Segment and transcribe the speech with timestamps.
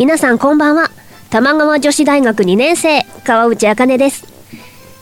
[0.00, 0.90] 皆さんこんばんは。
[1.28, 4.24] 玉川女子大学2年生川内茜です。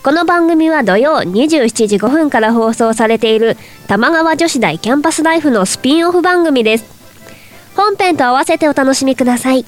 [0.02, 6.84] この番組は土曜27時5分から放送されている玉川女子大キャンパスライフのスピンオフ番組です。
[7.76, 9.64] 本編と合わせてお楽しみください。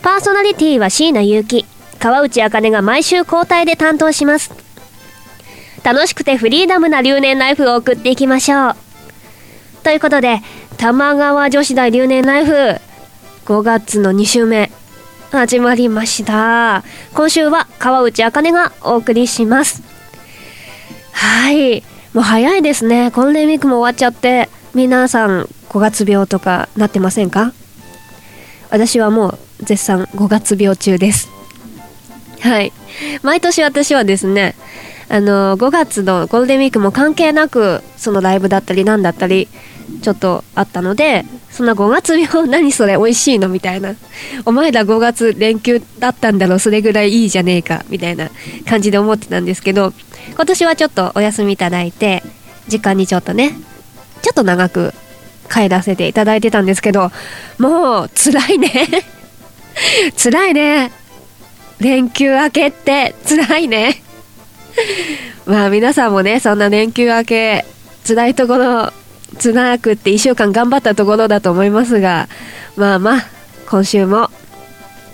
[0.00, 1.66] パーソナリティは椎名祐希
[1.98, 4.52] 川内茜が毎週交代で担当します。
[5.82, 8.76] 楽しくてフリーダムな留年ライフを送っていきましょう。
[9.82, 10.40] ということで
[10.76, 12.80] 玉川女子大留年ライフ
[13.44, 14.70] 5月の2週目。
[15.32, 16.84] 始まりました。
[17.14, 19.82] 今週は川内茜がお送りします。
[21.12, 21.82] はい。
[22.12, 23.10] もう早いですね。
[23.10, 27.52] ゴールデンウィークも終わっちゃって皆さん5月病とかなってませんか？
[28.70, 31.28] 私はもう絶賛5月病中です。
[32.40, 32.72] はい。
[33.22, 34.54] 毎年私はですね
[35.08, 39.48] あの5月のゴールデンウィークも関係なくそのライブだったりなんだったり
[40.02, 43.94] ちょっとあったのでそんな5月病 何それ美味しいのみたいな。
[44.44, 48.30] お前ら5月連休だったんだろそれぐらいいいじゃねえかみたいな
[48.68, 49.92] 感じで思ってたんですけど
[50.34, 52.22] 今年はちょっとお休みいただいて
[52.68, 53.54] 時間にちょっとね
[54.22, 54.94] ちょっと長く
[55.50, 57.10] 帰らせていただいてたんですけど
[57.58, 58.88] もう辛いね。
[60.16, 60.92] 辛いね。
[61.80, 64.02] 連休明けって辛いね。
[65.46, 67.64] まあ皆さんもねそんな連休明け
[68.06, 68.92] 辛いところ
[69.38, 72.28] 辛くって1週間頑張ったところだと思いますが
[72.76, 73.26] まあまあ
[73.68, 74.28] 今週も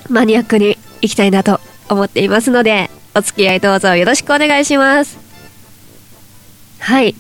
[0.09, 5.19] マニアックにいきたいなと思っていますのでお付き合いどうぞよろしくお願いします。
[6.79, 7.15] はい。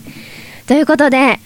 [0.66, 1.40] ということで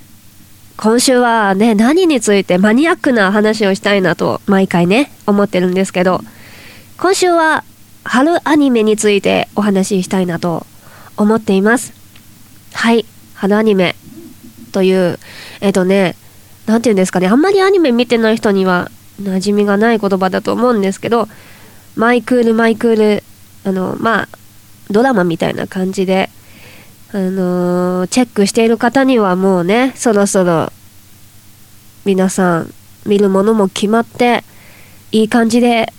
[0.76, 6.20] 今週はね何についてマニアックな話をしたいなと毎回ね思ってるんですけど
[6.96, 7.64] 今週は
[8.04, 10.66] 春アニメについてお話ししたいなと
[11.16, 11.92] 思っています。
[12.72, 13.04] はい。
[13.34, 13.94] 春アニメ。
[14.70, 15.18] という
[15.60, 16.16] えっ、とね
[16.66, 21.28] 何て言うんですかねあんまりアニメ見てない人には馴染みがない言葉だと思うんですけど
[21.96, 23.24] マイクールマイクール
[23.64, 24.28] あのまあ
[24.90, 26.30] ドラマみたいな感じで
[27.12, 30.72] あのーチェックしている方にはもうねそろそろ
[32.04, 32.72] 皆さん
[33.04, 34.44] 見るものも決まって
[35.12, 35.92] いい感じで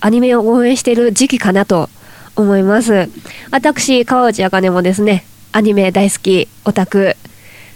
[0.00, 1.88] アニメを応援している時期かなと
[2.36, 3.08] 思います。
[3.50, 7.16] 私川内茜もですねアニメ大好きオタク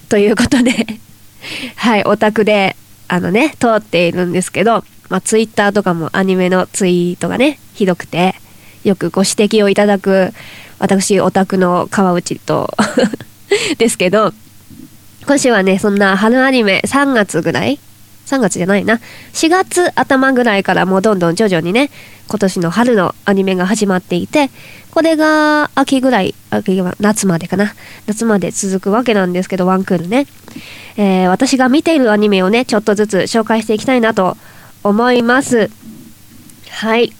[0.08, 0.72] ということで
[1.76, 2.76] はいオタクで
[3.08, 8.34] あのね通っているんですけどまあツイッターとかもアニメのツイートがねひどくて
[8.84, 10.32] よくご指摘をいただく
[10.78, 12.74] 私オタクの川内と
[13.78, 14.32] ですけど
[15.26, 17.78] 今週はねそんな春アニメ3月ぐらい
[18.28, 19.00] 3月じゃないな。
[19.32, 21.90] 4月頭ぐらいからもうどんどん徐々にね
[22.28, 24.50] 今年の春のアニメが始まっていて
[24.90, 27.74] これが秋ぐらい秋は夏までかな。
[28.06, 30.26] 夏まで続くわけなんですけどワンクールね、
[30.96, 34.36] えー私が見ているアニメをねちょっとずつ紹介していきたいなと
[34.84, 35.70] 思います。
[36.68, 37.12] はい。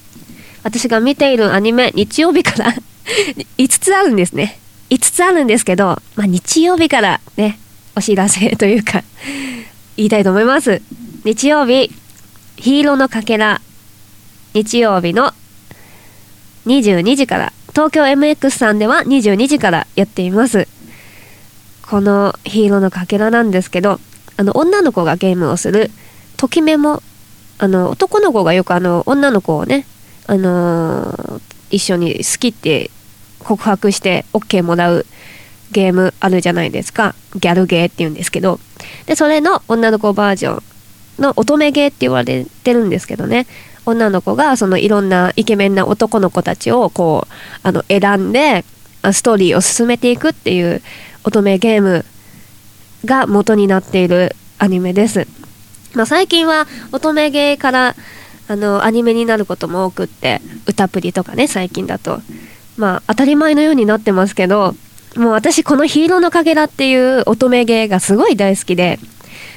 [0.63, 2.75] 私が見ているアニメ日曜日から
[3.57, 4.59] 5つあるんですね。
[4.91, 7.59] 5つあるんですけど、まあ、日曜日からね
[7.95, 9.03] お知らせというか
[9.97, 10.81] 言いたいと思います。
[11.25, 11.91] 日曜日
[12.57, 13.61] ヒーローのかけら。
[14.55, 15.33] 日曜日の
[16.67, 17.53] 22時から。
[17.71, 20.67] 東京 MX さんでは22時からやっています。
[21.83, 23.99] このヒーローのかけらなんですけど
[24.37, 25.91] あの女の子がゲームをする。
[26.37, 27.03] ときメモ
[27.59, 29.87] あの男の子がよくあの女の子をね
[30.27, 31.41] あのー
[31.71, 32.91] 一緒に好きって
[33.41, 35.05] 告白して OK もらう
[35.71, 37.15] ゲームあるじゃないですか。
[37.35, 38.59] ギャルゲーって言うんですけど。
[39.07, 40.63] でそれの女の子バージョン。
[41.19, 43.47] の乙女ゲーって言われてるんですけどね
[43.87, 47.33] 女の子がそのいろんなイケメンな男の子たちをこう
[47.63, 48.65] あの選んで
[49.13, 50.83] ストーリーを進めていくっていう
[51.25, 52.05] 乙女ゲーム
[53.05, 55.27] が元になっているアニメです。
[55.95, 57.97] まあ、最近は乙女ゲーから
[58.49, 62.21] あのアニメになることも多くって歌プリとかね最近だと
[62.77, 64.75] まあ当たり前のようになってますけど
[65.17, 68.99] もう私この「ヒーローのかけら」っていう乙女ゲーがすごい大好きで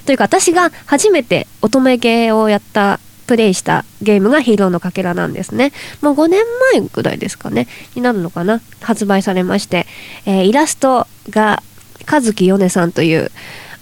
[0.06, 5.72] というか私が初めて乙女ゲーをやったプレイしたゲームが「ヒーローのかけら」なんですね。
[6.02, 6.42] もう5年
[6.74, 9.88] 前ぐらいですかねになるのかな発売されまして、
[10.26, 11.64] えーイラストが
[12.12, 13.32] 和樹ヨネさんという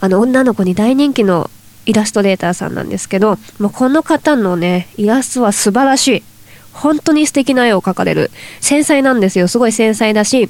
[0.01, 1.50] あの女の子に大人気の
[1.86, 6.24] イラストレーターさんなんですけどもうこの方のねイラストは素晴らしい。
[6.72, 8.31] 本当に素敵な絵を描かれる。
[8.62, 9.48] 繊細なんですよ。
[9.48, 10.50] すごい繊細だし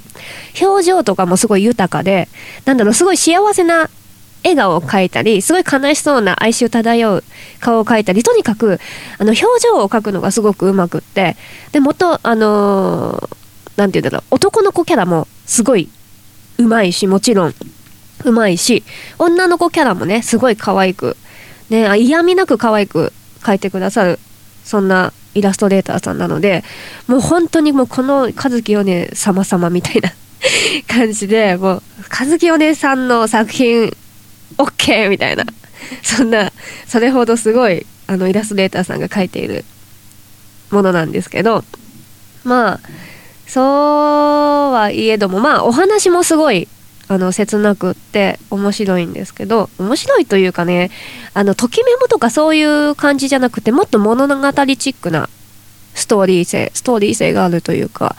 [0.61, 2.27] 表情とかもすごい豊かで
[2.65, 3.89] なんだろうすごい幸せな
[4.43, 7.23] 笑顔を描いたりすごい悲しそうな哀愁漂う
[7.59, 8.79] 顔を描いたりとにかく
[9.17, 11.35] あの表情を描くのがすごくうまくって
[11.71, 13.39] で元あのー
[13.79, 15.89] なんて言うんだろう男の子キャラもすごい
[16.57, 17.53] うまいしもちろん
[18.25, 18.83] うまいし
[19.17, 21.15] 女の子キャラもねすごい可愛く
[21.69, 24.19] ね嫌味なく可愛く描いてくださる
[24.65, 26.65] そんなイラストレーターさんなので
[27.07, 30.11] もう本当にもうこの和樹よね様々みたいな
[30.87, 33.95] 感じでもう和樹よねさんの作品
[34.57, 35.45] OK みたいな。
[36.03, 36.51] そんな
[36.87, 39.65] それほどすごいあのイラストレーターさんが描いている
[40.71, 41.63] ものなんですけど
[42.43, 42.79] まあ
[43.47, 43.63] そう
[44.73, 46.67] はいえどもまあお話もすごい
[47.07, 50.91] あの切なくって面白いんですけど面白いというかね
[51.33, 55.27] あのときメモとかそういう感じじゃなくてもっと物語チックな
[55.95, 58.15] ストーリー性ストーリー性があるというか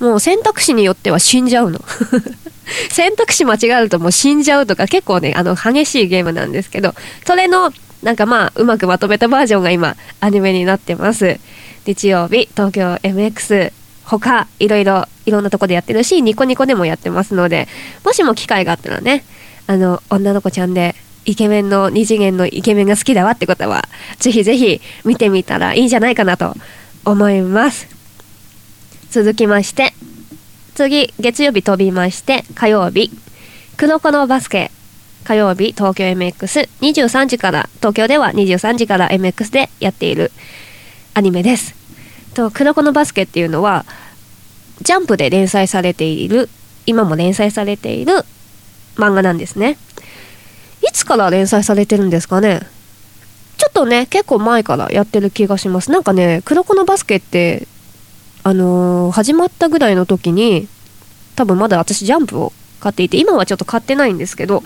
[0.00, 1.80] もう選択肢によっては死んじゃうの。
[2.90, 6.94] 選択肢間違えるともう死んじゃうとか結構ねあの激しいゲームなんですけど
[7.26, 7.72] それの
[8.02, 11.38] なんかまあうまくまとめたバージョンが今アニメになってます。
[11.86, 13.72] 日曜日東京 MX
[14.04, 17.68] 他いろいろいろんなとこでやってるしニコニコでもやってますので
[18.04, 19.24] もしも機会があったらね
[19.66, 20.94] あの女の子ちゃんで
[21.24, 23.88] イケメンの二次元のイケメンが好きだわってことは
[24.18, 26.54] ぜひぜひ見てみたらいいんじゃないかなと
[27.04, 27.86] 思います。
[29.10, 29.94] 続きまして
[30.74, 33.10] 次月曜日飛びまして火曜日
[33.76, 34.70] 黒子のバスケ
[35.24, 40.32] 火曜日東京 MX23 時から東京では23時から MX でやっている
[41.14, 41.74] アニメです。
[42.34, 43.86] と黒子のバスケっていうのは
[44.82, 46.50] ジャンプで連載されている
[46.86, 48.24] 今も連載されている
[48.96, 49.78] 漫画なんですね。
[50.82, 52.60] いつから連載されてるんですかね？
[53.56, 55.90] ちょっとね結構前からやってる気がします。
[55.90, 57.66] なんかね黒子のバスケって
[58.44, 60.68] あのー始まったぐらいの時に
[61.36, 64.62] 多分まだ私ジャンプを買っていて今はちょっと買ってないんですけど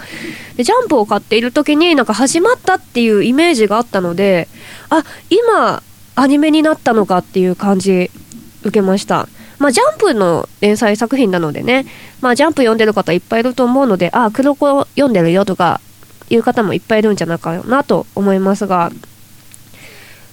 [0.57, 4.49] でジャンプを買っている時になんか始まったっていうイメージがあったので
[4.91, 5.83] あ今
[6.17, 8.11] アニメになったのかっていう感じ
[8.63, 9.29] 受けました。
[9.61, 11.87] まあジャンプの連載作品なのでね
[12.21, 15.81] まあジャンプ読んでる方いっぱいいると思うのであ黒子読んでるよとか
[16.31, 18.93] いう方もいっぱいいるんじゃないかなと思いますが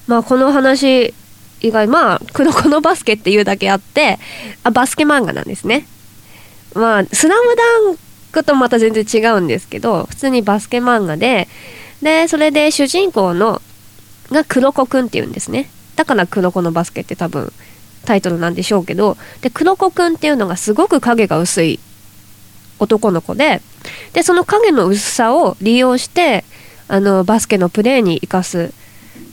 [0.08, 1.14] まあこの話
[1.62, 4.20] 以外まあ黒子のバスケっていうだけあって
[4.64, 5.88] あバスケ漫画なんですね。
[6.74, 7.98] まあスラムダン
[8.32, 11.48] クとまた全然違うんですけど普通にバスケ漫画で
[12.02, 13.62] でそれで主人公の
[14.32, 15.70] が黒子くんっていうんですね。
[15.96, 17.54] だから黒子のバスケって多分
[18.06, 21.80] タイトルなんでしょうけどで黒子くんっていうのがすごく影が薄い
[22.80, 23.62] 男の子で
[24.14, 26.44] でその影の薄さを利用して
[26.88, 28.74] あのバスケのプレーに生かす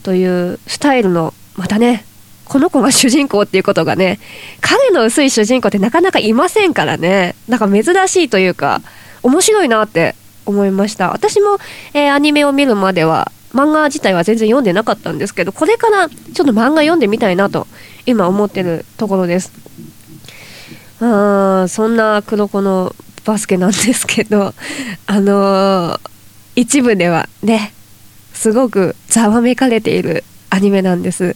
[0.03, 2.05] というスタイルのまたね
[2.53, 4.19] この子が主人公っていうことがね
[4.61, 7.35] 影の薄い主人公ってなかなかいませんからね。
[7.49, 8.83] なんか珍しいというか
[9.23, 10.15] 面白いなって
[10.45, 11.13] 思いました。
[11.13, 11.57] 私も、
[11.95, 17.67] えーアニメを見るまでは漫画自体は全然読んでなかったんですけどこれからちょっと漫画読んでみたいなと
[18.05, 19.51] 今思ってるところです。
[21.01, 22.95] あーそんな黒子の
[23.25, 24.53] バスケなんですけど
[25.07, 26.01] あのー
[26.55, 27.73] 一部ではね
[28.35, 31.35] すごくざわめかれているアニメなんです。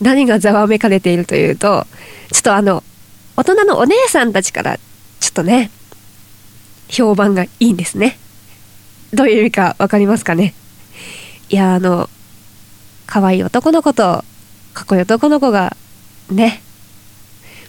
[0.00, 1.86] 何がざわめかれているというと
[2.32, 2.82] ちょっとあの
[3.36, 4.78] 大人のお姉さんたちから
[5.20, 5.70] ちょっとね
[6.88, 8.18] 評判がいいんですね。
[9.12, 10.54] どういう意味か分かりますかね。
[11.48, 12.08] いやあの
[13.06, 14.24] 可愛い男の子と
[14.74, 15.76] かっこいい男の子が
[16.30, 16.62] ね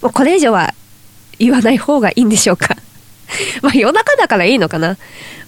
[0.01, 0.74] もうこれ以上は
[1.38, 2.75] 言わない方がいいんでしょうか。
[3.62, 4.98] まあ夜中だからいいのかな。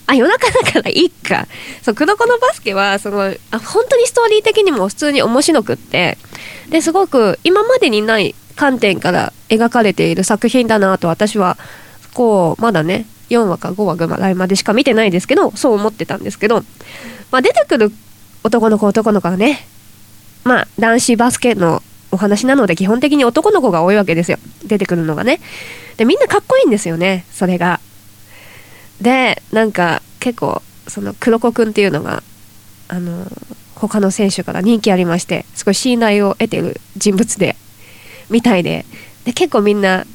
[0.07, 1.47] あ夜中だからいいか。
[1.81, 6.17] そう黒子のバスケはそのあ本当にストーリー的にも普通に面白くって。
[6.69, 11.57] ですごく今までにない観点から描かれている作品だなと私は
[12.13, 16.63] こうまだね4話か5話ぐらいまでしか見てないですけどそう思ってたんですけど、
[17.31, 17.91] まあ、出てくる
[18.43, 19.65] 男の子男の子がね
[20.43, 24.37] まあ男子バスケのお話なので基本的に男の子が多いわけですよ。
[24.65, 25.39] 出てくるのがね。
[25.97, 27.79] でみんなかっこいいんですよねそれが。
[29.01, 32.23] でなんか結構その黒子くんっていうのが
[32.87, 33.25] あの
[33.75, 37.55] 他の選手から人気ありましてすごい信頼を得てる人物で
[38.29, 38.85] みたいで
[39.25, 40.05] で結構みんな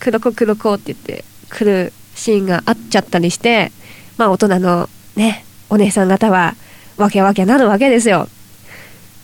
[0.00, 3.70] 黒子黒子って言って来るシーンがあっちゃったりして
[4.16, 6.54] まあ大人のねお姉さん方は
[6.96, 8.28] わけわけなるわけですよ。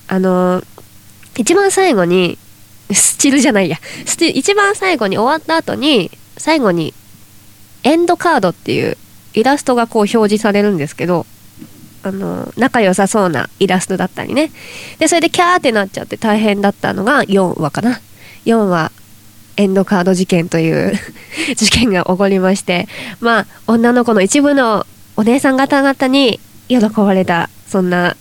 [0.09, 0.63] あの
[1.37, 2.39] 一番最後に
[2.93, 3.79] スチルじゃないや。
[4.07, 6.95] スチ一番最後に終わった後に最後に
[7.85, 8.97] エンドカードっていう
[9.35, 11.27] イラストがこう表示されるんですけど
[12.03, 14.51] あの仲良さそうなイラストだったりね。
[14.99, 18.01] でそれでキャーってなっちゃって大変だったのが4話かな。
[18.47, 18.91] 4話
[19.57, 20.99] エンドカード事件という
[21.57, 22.89] 事件が起こりまして
[23.21, 28.17] まあ女の子の一部のお姉さん方々に喜ばれたそんな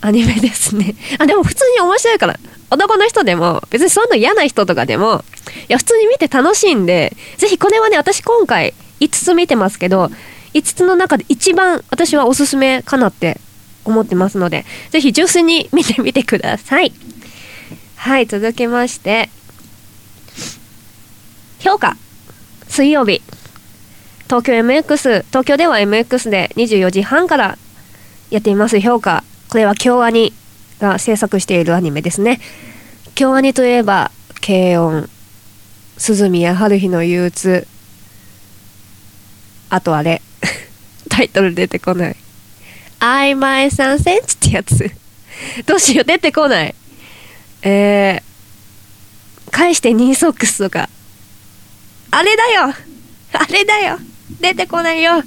[0.00, 0.94] アニメですね。
[1.18, 2.38] あでも普通に面白いから
[2.70, 5.24] 男の人でも別にそういうの嫌な人とかでも
[5.68, 10.10] いや普通に見て楽しいんでぜひこれはね私今回5つ見てますけど
[10.54, 13.40] 5つの中で一番私はおすすめかなって
[13.84, 16.92] 思ってますのでぜひ純粋に見てみてください。
[17.96, 19.28] はい続きまして
[21.60, 21.96] 評価。
[22.68, 23.20] 水曜日。
[24.26, 27.58] 東京 MX 東京では MX で24時半から
[28.30, 28.78] やっています。
[28.80, 29.24] 評価。
[29.48, 30.32] これは京アニ
[30.78, 32.40] が制作しているアニメですね。
[33.14, 35.08] 京アニといえば軽音。
[35.96, 37.66] 鈴宮春日の憂鬱。
[39.70, 40.22] あとあれ。
[41.08, 42.16] タイトル出てこない。
[43.00, 44.90] 曖昧3センチってやつ。
[45.66, 46.74] どうしよう出てこない。
[47.62, 50.88] えー、返してニーソックスとか。
[52.10, 52.74] あれだよ。
[53.32, 53.98] あれだよ。
[54.40, 55.22] 出てこないよ。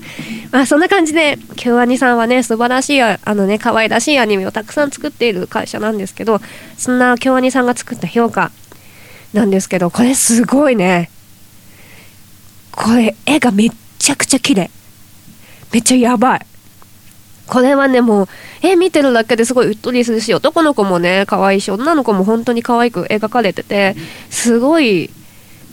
[0.51, 6.41] まあそんな感じで、京アニさんはね、素晴らしい、あのね、可愛らしいアニメをたくさん作っている会社なんですけど、
[6.77, 8.51] そんな京アニさんが作った評価。
[9.33, 11.09] なんですけど、これすごいね。
[12.71, 13.71] これ、絵がめっ
[14.01, 14.69] ちゃくちゃ綺麗。
[15.71, 16.45] めっちゃやばい。
[17.47, 18.27] これはね、もう、
[18.61, 23.95] 絵見てるだけですごいうっとりするし、男の子もね、可愛いし、女の子も本当に可愛く描かれてて、
[24.29, 25.09] すごい、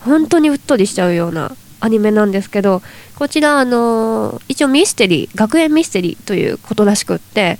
[0.01, 2.83] 本当にうっとりしちゃうようなアニメなんですけど
[3.17, 7.59] こちらあの一応ミステリー学園ミステリーということらしくって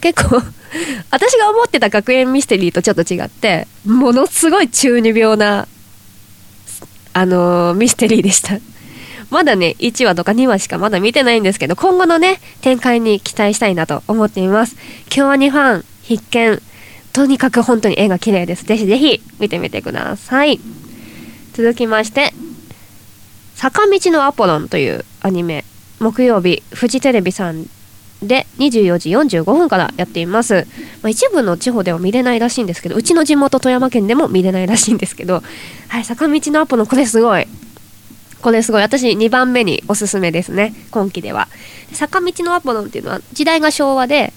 [0.00, 0.40] 結構
[1.10, 5.66] 私が思ってた学園ミステリーとちょっと違ってものすごい中二病な
[7.12, 8.58] あのミステリーでした
[9.30, 14.76] まだね1話とか2話しかまだ見てないんですけど今後のね展開に期待したいなと思っています。
[15.06, 16.62] 今日は2ファン必見。
[17.12, 18.64] とにかく本当に絵が綺麗です。
[18.64, 20.60] ぜひぜひ見てみてください。
[21.52, 22.32] 続きまして
[23.56, 25.64] 坂道のアポロンというアニメ。
[26.00, 27.66] 木曜日フジテレビさん
[28.22, 30.66] で24時45分からやっています、
[31.02, 35.42] まあ、一部の地方では見れないらしいんですけどうちの地元富山県でも見れないらしいんですけど
[35.88, 37.46] はい坂道のアポロンこれすごい。
[38.42, 38.82] これすごい。
[38.82, 40.74] 私2番目におすすめですね。
[40.90, 41.48] 今期では。
[41.92, 44.32] 坂道のアポロンっていうのは時代が昭和で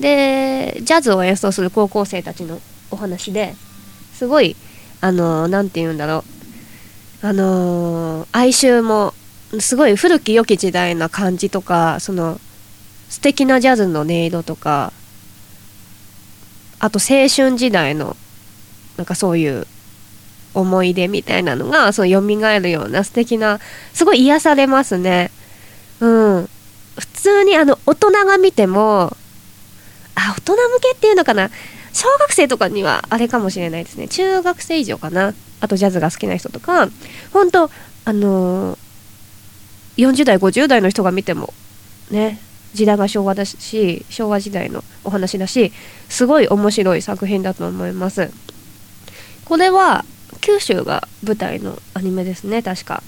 [0.00, 3.54] でジャズを演奏する高校生たちのお話で
[4.14, 4.56] すごい
[5.00, 6.24] あの何て言うんだろ
[7.22, 7.26] う。
[7.26, 9.14] あのー、哀愁も
[9.60, 12.40] すごい古き良き時代な感じとかその
[13.08, 14.92] 素敵なジャズの音色とか
[16.80, 18.16] あと青春時代の
[18.96, 19.66] なんかそういう
[20.54, 23.60] 思い出みたいなのがそう蘇るような素敵な
[23.92, 25.30] すごい癒されますね。
[26.00, 26.48] うん。
[26.98, 29.16] 普通にあの大人が見ても
[30.14, 31.50] あ大人向けっていうのかな。
[31.92, 34.08] 小学生とかにはあれかもしれないですね。
[34.08, 35.34] 中学生以上かな。
[35.60, 36.88] あとジャズが好きな人とか。
[37.32, 37.70] 本当
[38.04, 41.52] あのー、40代50代の人が見ても
[42.10, 42.40] ね
[42.74, 45.72] 時代が昭和だし昭和時代のお話だし
[46.08, 48.30] すごい面白い作品だと思います。
[49.44, 50.04] これは
[50.42, 53.02] 九州が舞台のアニメですね確か。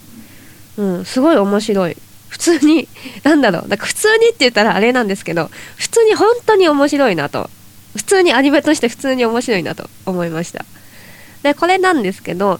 [0.77, 1.97] うんすごい面白い。
[2.29, 2.87] 普通に
[3.23, 3.67] なんだろう。
[3.67, 7.51] なんか普通にって言ったらあれなんですけど普通に本当に面白いなと。
[7.95, 10.65] 普通にアニメとして普通に面白いなと思いました。
[11.43, 12.59] でこれなんですけど、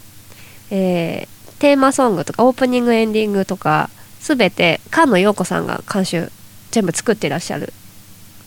[0.69, 3.89] えー、テーマソングとかオープニングエンディングとか
[4.21, 6.31] 全て菅野陽子さんが監修
[6.71, 7.73] 全部作ってらっしゃる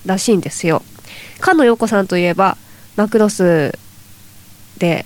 [0.07, 0.83] らしいんですよ。
[1.41, 2.57] 菅野陽子さんといえば
[2.97, 3.79] マクロス
[4.79, 5.05] で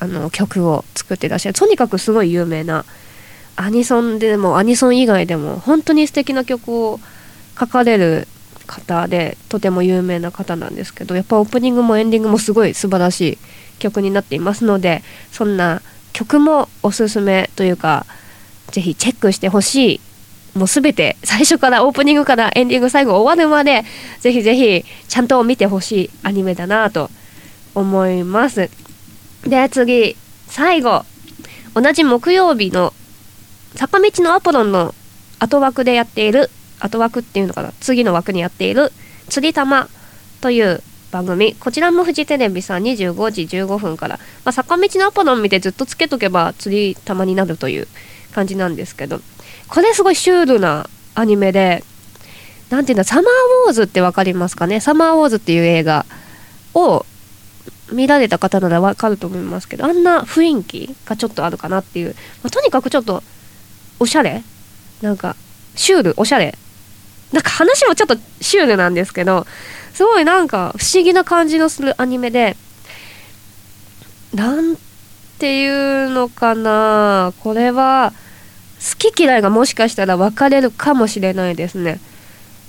[0.00, 1.54] あの曲を作ってらっしゃる。
[1.54, 2.84] とにかくすごい有名な
[3.56, 7.00] アニソンでもアニソン以外でも本当に素敵な曲を
[7.58, 8.28] 書かれる
[8.66, 13.38] 方でとても有名な方なんですけどやっぱオープニングもエンディングもすごい素晴らしい
[13.78, 15.02] 曲になっていますので
[15.32, 18.06] そんな曲もおすすめというか
[18.70, 20.00] ぜひチェックしてほしい。
[20.54, 23.84] もう全て最初からオープニングからエンディング最後終わるまで
[24.18, 27.10] ぜひぜひちゃんと見てほしいアニメだなと
[27.74, 28.70] 思います。
[29.44, 30.16] で次
[30.46, 31.04] 最後。
[31.74, 32.92] 同じ木曜日の
[33.76, 34.94] 坂道のアポロンの
[35.38, 37.72] 後枠でやっている後枠っていうのかな？
[37.80, 38.90] 次の枠にやっている
[39.28, 39.88] 釣り玉
[40.40, 41.54] という番組。
[41.54, 47.86] こちらもフジテレビさん25時15分から、まあ、坂道のアポロン見てずっとつけとけば釣り玉になるという
[48.32, 49.20] 感じなんですけど。
[49.68, 51.84] これすごいシュールなアニメで
[52.70, 53.24] 何ていうんだサマー
[53.66, 54.80] ウォーズって分かりますかね？
[54.80, 56.06] サマーウォーズっていう映画
[56.74, 57.04] を
[57.92, 63.22] 見られた方ならわかると思いますけどあんな雰囲気がちょっとあるかなっていう、まあ、とにかくちょっと
[64.00, 64.42] おしゃれ。
[65.02, 65.36] なんか
[65.74, 66.56] シュールおしゃれ。
[67.32, 69.46] なんか話もちょっとシュールなんですけど
[69.92, 72.56] すごいなんか不思議な感じのするアニメで
[74.32, 74.76] なん
[75.38, 75.68] てい
[76.04, 77.32] うのかな。
[77.40, 78.12] これは
[78.78, 82.00] 好き嫌いがもしかしたら分かれるかもしれないですね。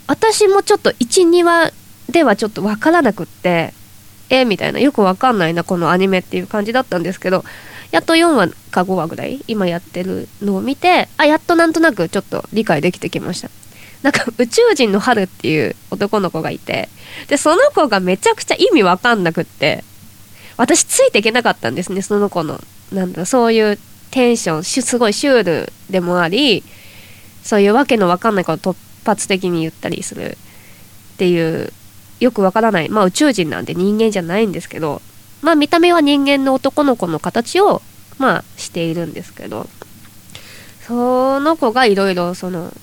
[0.08, 1.72] 私もちょっと12話
[2.10, 3.74] ではちょっと分からなくって。
[4.30, 4.80] えみたいな。
[4.80, 7.44] よく分かんないなこのアニメっていう感じだったんですけど
[7.92, 13.50] やっと4話か5話ぐらい今やってるのを見てあやっとなんとなくちょっと理解できてきました。
[14.04, 16.88] なんか宇宙人の春っていう男の子がいて
[17.28, 19.84] でその子がめちゃくちゃ意味わかんなくって
[20.56, 22.62] 私ついていけなかったんですねその子の。
[22.94, 23.78] なんだそういう
[24.12, 26.64] テンションすごいシュールでもあり
[27.44, 30.38] そういうわけのわかんないことを突発的に言ったりする
[31.14, 31.72] っていう
[32.20, 32.90] よくわからない。
[32.90, 35.02] まあ宇宙人なんて人間じゃないんですけど
[35.42, 37.82] まあ見た目は人間の男の子の形を
[38.18, 39.68] まあしているんですけど
[40.82, 42.74] その子がいろいろその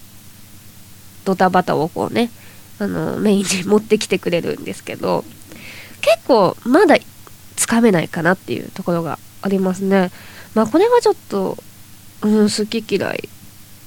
[1.25, 2.31] ドタバタをこうね
[2.79, 5.25] あのメインに持ってきてくれるんですけど
[6.01, 6.97] 結構まだ
[7.57, 10.11] つかめないかなっていうところがありますね。
[10.55, 11.57] まあこれはちょっと、
[12.23, 13.29] うん、好き嫌い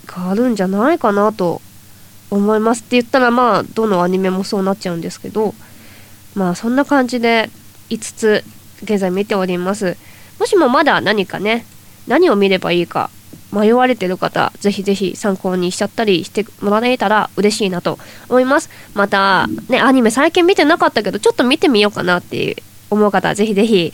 [0.05, 1.61] があるんじゃないかなと
[2.31, 5.53] 思いますって言ったらまあどのアニメもそうなっちゃうんですけど
[6.35, 7.49] まあそんな感じで
[7.89, 8.43] 5つ
[8.83, 9.97] 現在見ております。
[10.39, 11.65] もしもまだ何かね
[12.07, 13.09] 何を見ればいいか
[13.51, 18.69] 迷われてる方ぜひぜひ参考にしちゃったりしてもらえたら嬉しいなと思います。
[18.93, 23.93] またねアニメ最近見てなかったけどちょっと見てみようかなって思う方ぜひぜひ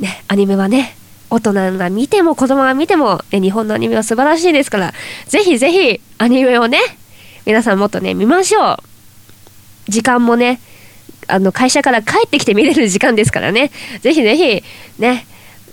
[0.00, 0.96] ねアニメはね
[1.30, 4.92] 大人が見ても子供が見ても、ね、日本のアニメは素晴らしいですから
[5.26, 6.78] ぜひぜひアニメをね
[7.46, 8.76] 皆さんもっとね見ましょう。
[9.88, 10.60] 時間もね
[11.26, 13.70] あの会社から帰ってきて見れる時間ですからね。
[14.00, 14.62] ぜひぜひ
[14.98, 15.26] ね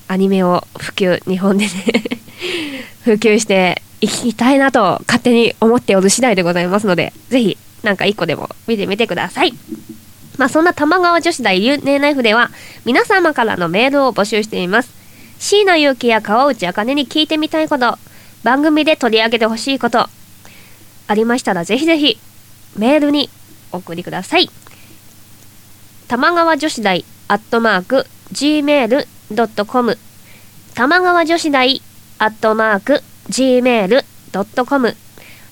[0.08, 1.72] アニメを普及日本でね
[3.04, 9.54] 普及していきたいなと勝手に思っておる次第でございますのでぜひなんか1個でも見てみてください。
[10.38, 12.52] まあそんな玉川女子大流年ナイフでは
[12.86, 14.90] 皆様からのメールを募集しています。
[15.40, 17.98] 椎名祐希や川内茜に聞いてみたいこと
[18.44, 20.10] 番組で取り上げてほしいこと
[21.08, 22.20] ありましたらぜひぜひ
[22.76, 23.30] メールに
[23.72, 24.50] お送りください。
[26.08, 29.98] 玉川女子大アットマーク gmail.com
[30.74, 31.82] 玉川女子大
[32.20, 34.96] アットマーク gmail.com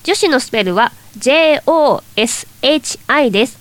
[0.03, 3.57] 女子のスペルは JOSHI です。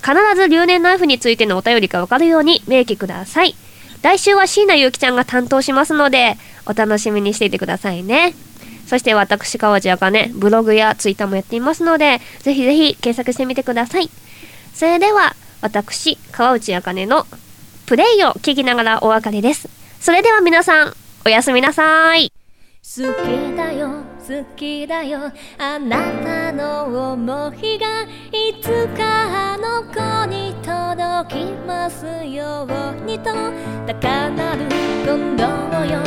[0.00, 3.54] 必ず留年ナイフについてのお便りがわかるように明記ください。
[4.02, 8.34] 来週は椎名ゆうきちゃんが担当しますので、お楽しみにしていてくださいね。
[8.88, 14.10] そして私、川内あかね、ブログやツイッターもやっていますので、ぜひぜひ検索してみてください。
[14.72, 17.26] それでは、私、川内あかねの
[17.84, 19.68] プレイを聞きながらお別れです。
[20.00, 20.94] それでは皆さん、
[21.26, 22.32] おやすみなさい。
[22.96, 33.30] 好きだよ好きだよあなたの思いがいつかあの子に届きますようにと
[33.86, 34.64] 高鳴る
[35.04, 36.02] 今度よ